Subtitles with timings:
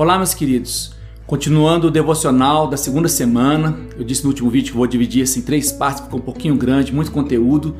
[0.00, 0.92] Olá, meus queridos.
[1.26, 5.40] Continuando o devocional da segunda semana, eu disse no último vídeo que vou dividir assim,
[5.40, 7.74] em três partes, ficou um pouquinho grande, muito conteúdo.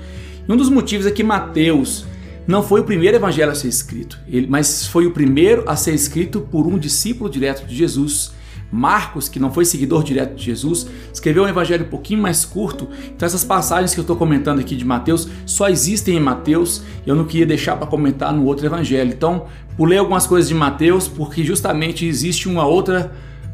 [0.49, 2.07] E um dos motivos é que Mateus
[2.45, 4.18] não foi o primeiro evangelho a ser escrito,
[4.49, 8.32] mas foi o primeiro a ser escrito por um discípulo direto de Jesus.
[8.71, 12.89] Marcos, que não foi seguidor direto de Jesus, escreveu um evangelho um pouquinho mais curto.
[13.14, 16.82] Então essas passagens que eu estou comentando aqui de Mateus só existem em Mateus.
[17.07, 19.11] Eu não queria deixar para comentar no outro evangelho.
[19.11, 19.46] Então
[19.79, 23.13] pulei algumas coisas de Mateus porque justamente existe uma outra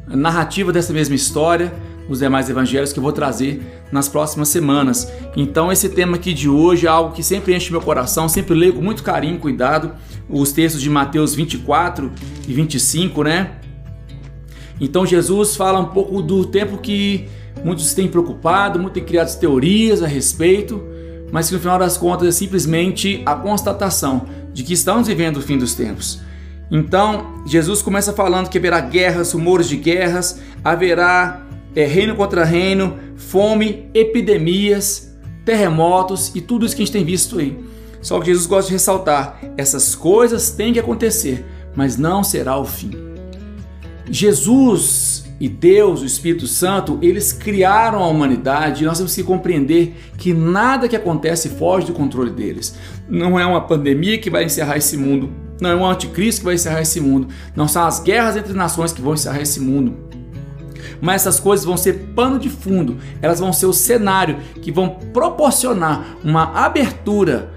[0.08, 1.70] narrativa dessa mesma história
[2.08, 5.12] nos demais evangelhos que eu vou trazer nas próximas semanas.
[5.36, 8.72] Então esse tema aqui de hoje é algo que sempre enche meu coração, sempre leio
[8.72, 9.92] com muito carinho, cuidado,
[10.28, 12.10] os textos de Mateus 24
[12.48, 13.52] e 25, né?
[14.80, 17.28] Então Jesus fala um pouco do tempo que
[17.62, 20.82] muitos têm preocupado, muitos têm criado teorias a respeito,
[21.30, 25.42] mas que no final das contas é simplesmente a constatação de que estamos vivendo o
[25.42, 26.20] fim dos tempos.
[26.70, 32.98] Então, Jesus começa falando que haverá guerras, rumores de guerras, haverá é, reino contra reino,
[33.16, 35.14] fome, epidemias,
[35.44, 37.58] terremotos e tudo isso que a gente tem visto aí.
[38.00, 42.64] Só que Jesus gosta de ressaltar: essas coisas têm que acontecer, mas não será o
[42.64, 42.92] fim.
[44.08, 45.03] Jesus
[45.40, 50.32] e Deus, o Espírito Santo, eles criaram a humanidade e nós temos que compreender que
[50.32, 52.76] nada que acontece foge do controle deles.
[53.08, 56.54] Não é uma pandemia que vai encerrar esse mundo, não é um anticristo que vai
[56.54, 59.96] encerrar esse mundo, não são as guerras entre nações que vão encerrar esse mundo.
[61.00, 64.88] Mas essas coisas vão ser pano de fundo, elas vão ser o cenário que vão
[65.12, 67.52] proporcionar uma abertura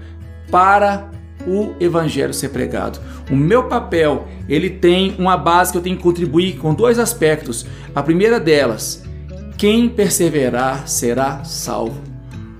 [0.50, 1.10] para
[1.48, 3.00] o evangelho ser pregado.
[3.30, 7.66] O meu papel, ele tem uma base que eu tenho que contribuir com dois aspectos.
[7.94, 9.02] A primeira delas,
[9.56, 12.08] quem perseverar será salvo.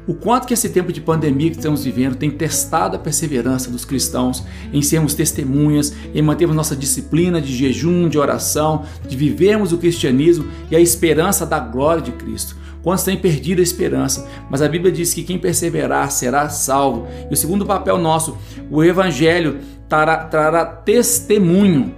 [0.09, 3.85] O quanto que esse tempo de pandemia que estamos vivendo tem testado a perseverança dos
[3.85, 9.77] cristãos em sermos testemunhas, em mantermos nossa disciplina de jejum, de oração, de vivermos o
[9.77, 12.57] cristianismo e a esperança da glória de Cristo.
[12.89, 14.27] Quantos têm perdido a esperança?
[14.49, 17.07] Mas a Bíblia diz que quem perseverar será salvo.
[17.31, 18.39] E o segundo papel nosso,
[18.71, 21.95] o Evangelho trará, trará testemunho.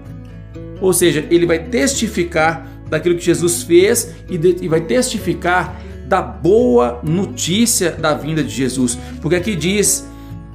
[0.80, 6.20] Ou seja, ele vai testificar daquilo que Jesus fez e, de, e vai testificar da
[6.20, 8.98] boa notícia da vinda de Jesus.
[9.22, 10.09] Porque aqui diz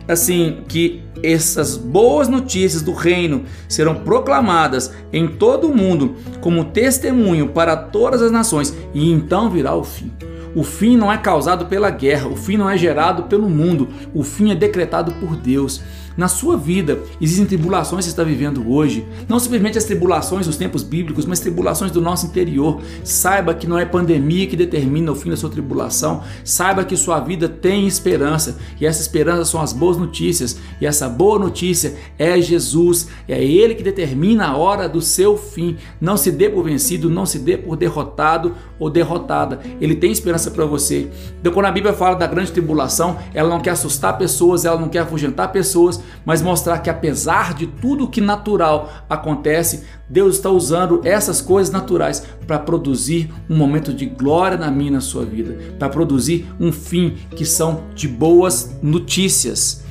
[0.07, 7.49] assim que essas boas notícias do reino serão proclamadas em todo o mundo como testemunho
[7.49, 10.11] para todas as nações e então virá o fim.
[10.55, 14.23] O fim não é causado pela guerra, o fim não é gerado pelo mundo, o
[14.23, 15.81] fim é decretado por Deus.
[16.17, 20.55] Na sua vida existem tribulações que você está vivendo hoje, não simplesmente as tribulações dos
[20.55, 22.81] tempos bíblicos, mas tribulações do nosso interior.
[23.03, 26.23] Saiba que não é pandemia que determina o fim da sua tribulação.
[26.43, 30.57] Saiba que sua vida tem esperança e essa esperança são as boas notícias.
[30.79, 35.75] E essa boa notícia é Jesus, é Ele que determina a hora do seu fim.
[35.99, 39.59] Não se dê por vencido, não se dê por derrotado ou derrotada.
[39.81, 41.09] Ele tem esperança para você.
[41.39, 44.89] Então, quando a Bíblia fala da grande tribulação, ela não quer assustar pessoas, ela não
[44.89, 51.01] quer afugentar pessoas, mas mostrar que apesar de tudo que natural acontece, Deus está usando
[51.03, 55.57] essas coisas naturais para produzir um momento de glória na minha e na sua vida,
[55.79, 59.83] para produzir um fim que são de boas notícias.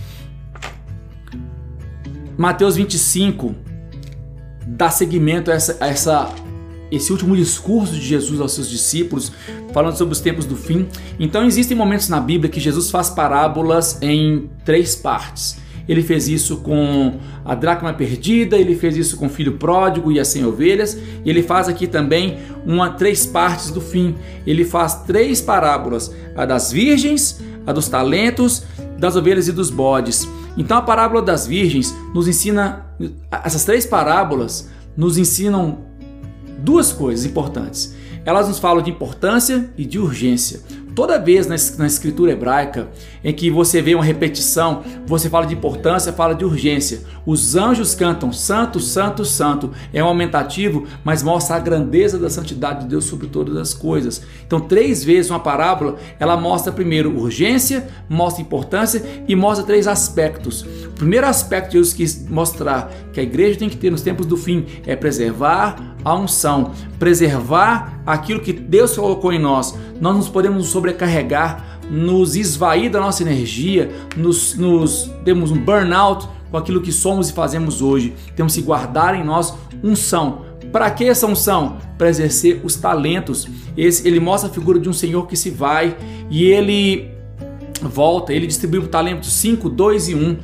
[2.36, 3.54] Mateus 25
[4.66, 6.31] dá seguimento a essa, a essa
[6.91, 9.33] esse último discurso de Jesus aos seus discípulos,
[9.72, 10.87] falando sobre os tempos do fim.
[11.19, 15.62] Então existem momentos na Bíblia que Jesus faz parábolas em três partes.
[15.87, 20.19] Ele fez isso com a dracma perdida, ele fez isso com o filho pródigo e
[20.19, 24.15] as cem ovelhas, e ele faz aqui também uma três partes do fim.
[24.47, 28.65] Ele faz três parábolas: a das virgens, a dos talentos,
[28.99, 30.27] das ovelhas e dos bodes.
[30.56, 32.84] Então a parábola das virgens nos ensina
[33.45, 35.78] essas três parábolas nos ensinam
[36.64, 37.94] duas coisas importantes.
[38.25, 40.60] Elas nos falam de importância e de urgência.
[40.94, 42.88] Toda vez na, escritura hebraica
[43.22, 47.00] em que você vê uma repetição, você fala de importância, fala de urgência.
[47.27, 49.72] Os anjos cantam Santo, Santo, Santo.
[49.92, 54.22] É um aumentativo, mas mostra a grandeza da santidade de Deus sobre todas as coisas.
[54.47, 60.62] Então, três vezes uma parábola, ela mostra primeiro urgência, mostra importância e mostra três aspectos.
[60.62, 64.27] O primeiro aspecto que Jesus quis mostrar que a igreja tem que ter nos tempos
[64.27, 69.77] do fim é preservar a unção, preservar aquilo que Deus colocou em nós.
[70.01, 76.59] Nós nos podemos sobrecarregar, nos esvair da nossa energia, nos, nos temos um burnout com
[76.59, 78.15] aquilo que somos e fazemos hoje.
[78.36, 80.42] Temos que guardar em nós unção.
[80.71, 81.78] Para que essa unção?
[81.97, 83.48] Para exercer os talentos.
[83.77, 85.97] Esse, ele mostra a figura de um Senhor que se vai
[86.30, 87.10] e ele
[87.83, 90.36] volta, ele distribui o talento 5, 2 e 1.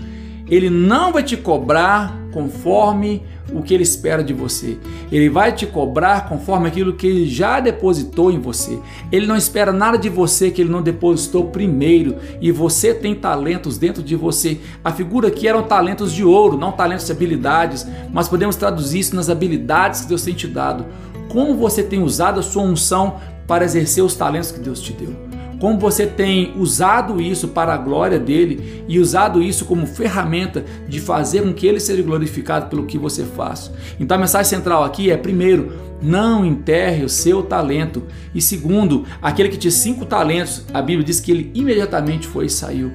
[0.48, 4.78] Ele não vai te cobrar conforme o que ele espera de você.
[5.10, 8.78] Ele vai te cobrar conforme aquilo que ele já depositou em você.
[9.10, 12.16] Ele não espera nada de você que ele não depositou primeiro.
[12.40, 14.60] E você tem talentos dentro de você.
[14.84, 19.16] A figura aqui eram talentos de ouro, não talentos de habilidades, mas podemos traduzir isso
[19.16, 20.86] nas habilidades que Deus tem te dado.
[21.28, 23.16] Como você tem usado a sua unção
[23.46, 25.29] para exercer os talentos que Deus te deu?
[25.60, 30.98] Como você tem usado isso para a glória dele e usado isso como ferramenta de
[30.98, 33.70] fazer com que ele seja glorificado pelo que você faz.
[34.00, 35.72] Então a mensagem central aqui é: primeiro,
[36.02, 38.04] não enterre o seu talento,
[38.34, 42.50] e segundo, aquele que tinha cinco talentos, a Bíblia diz que ele imediatamente foi e
[42.50, 42.90] saiu.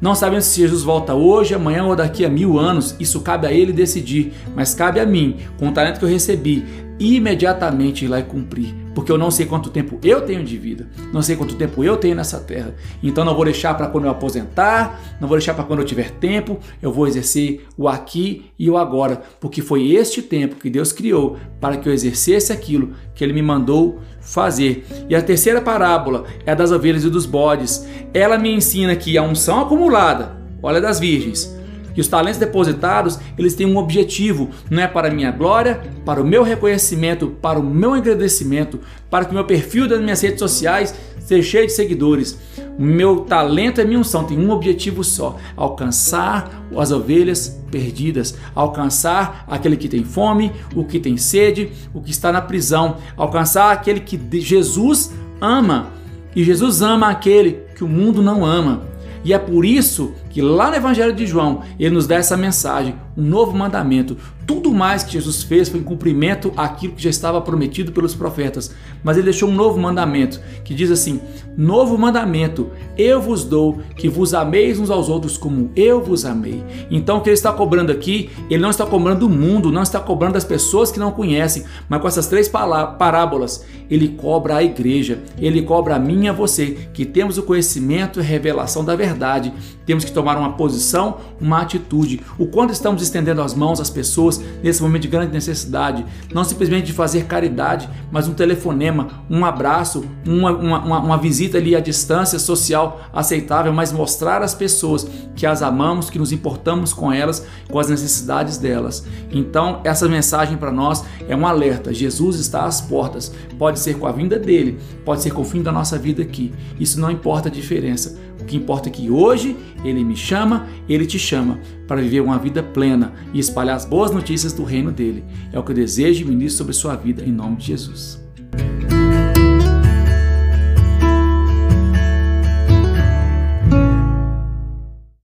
[0.00, 3.52] Não sabemos se Jesus volta hoje, amanhã ou daqui a mil anos, isso cabe a
[3.52, 6.62] ele decidir, mas cabe a mim, com o talento que eu recebi,
[6.98, 10.88] imediatamente ir lá e cumprir porque eu não sei quanto tempo eu tenho de vida,
[11.12, 12.74] não sei quanto tempo eu tenho nessa terra.
[13.02, 16.10] Então não vou deixar para quando eu aposentar, não vou deixar para quando eu tiver
[16.12, 20.92] tempo, eu vou exercer o aqui e o agora, porque foi este tempo que Deus
[20.92, 24.86] criou para que eu exercesse aquilo que ele me mandou fazer.
[25.08, 27.86] E a terceira parábola é das ovelhas e dos bodes.
[28.14, 31.54] Ela me ensina que a unção acumulada, olha das virgens,
[31.94, 36.26] que os talentos depositados, eles têm um objetivo, não é para minha glória, para o
[36.26, 40.94] meu reconhecimento, para o meu agradecimento, para que o meu perfil das minhas redes sociais
[41.24, 42.38] seja cheio de seguidores.
[42.78, 49.44] O meu talento é minha unção, tem um objetivo só: alcançar as ovelhas perdidas, alcançar
[49.48, 54.00] aquele que tem fome, o que tem sede, o que está na prisão, alcançar aquele
[54.00, 55.92] que Jesus ama.
[56.34, 58.82] E Jesus ama aquele que o mundo não ama.
[59.24, 62.96] E é por isso que lá no Evangelho de João ele nos dá essa mensagem,
[63.16, 64.16] um novo mandamento.
[64.46, 68.74] Tudo mais que Jesus fez foi em cumprimento àquilo que já estava prometido pelos profetas.
[69.02, 71.20] Mas ele deixou um novo mandamento que diz assim:
[71.56, 76.64] Novo mandamento eu vos dou, que vos ameis uns aos outros como eu vos amei.
[76.90, 80.00] Então o que ele está cobrando aqui, ele não está cobrando o mundo, não está
[80.00, 85.22] cobrando as pessoas que não conhecem, mas com essas três parábolas, ele cobra a igreja,
[85.38, 89.52] ele cobra a mim e a você, que temos o conhecimento e revelação da verdade.
[89.86, 92.20] Temos que tomar uma posição, uma atitude.
[92.38, 96.86] O quanto estamos estendendo as mãos às pessoas nesse momento de grande necessidade, não simplesmente
[96.86, 102.38] de fazer caridade, mas um telefonema, um abraço, uma, uma, uma visita ali à distância
[102.38, 107.78] social aceitável, mas mostrar às pessoas que as amamos, que nos importamos com elas, com
[107.78, 109.04] as necessidades delas.
[109.30, 111.92] Então, essa mensagem para nós é um alerta.
[111.92, 113.32] Jesus está às portas.
[113.58, 116.52] Pode ser com a vinda dele, pode ser com o fim da nossa vida aqui.
[116.78, 118.18] Isso não importa a diferença.
[118.40, 122.38] O que importa é que hoje ele me chama, ele te chama para viver uma
[122.38, 125.24] vida plena e espalhar as boas notícias do reino dele.
[125.52, 128.23] É o que eu desejo e ministro sobre sua vida em nome de Jesus.